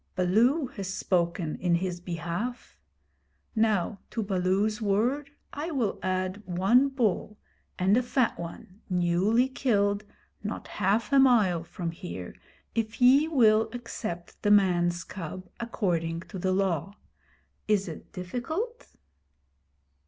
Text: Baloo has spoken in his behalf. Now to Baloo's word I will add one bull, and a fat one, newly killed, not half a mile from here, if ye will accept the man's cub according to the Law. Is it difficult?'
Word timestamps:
Baloo 0.15 0.65
has 0.65 0.91
spoken 0.91 1.57
in 1.59 1.75
his 1.75 1.99
behalf. 1.99 2.75
Now 3.55 3.99
to 4.09 4.23
Baloo's 4.23 4.81
word 4.81 5.29
I 5.53 5.69
will 5.69 5.99
add 6.01 6.41
one 6.47 6.89
bull, 6.89 7.37
and 7.77 7.95
a 7.95 8.01
fat 8.01 8.39
one, 8.39 8.81
newly 8.89 9.47
killed, 9.47 10.03
not 10.43 10.67
half 10.69 11.13
a 11.13 11.19
mile 11.19 11.63
from 11.63 11.91
here, 11.91 12.35
if 12.73 12.99
ye 12.99 13.27
will 13.27 13.69
accept 13.73 14.41
the 14.41 14.49
man's 14.49 15.03
cub 15.03 15.47
according 15.59 16.21
to 16.33 16.39
the 16.39 16.51
Law. 16.51 16.95
Is 17.67 17.87
it 17.87 18.11
difficult?' 18.11 18.87